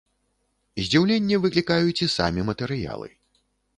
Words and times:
Здзіўленне 0.85 1.39
выклікаюць 1.45 2.03
і 2.07 2.11
самі 2.17 2.47
матэрыялы. 2.51 3.07